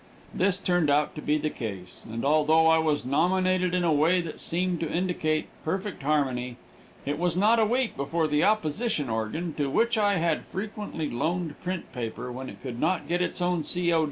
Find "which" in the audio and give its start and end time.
9.69-9.99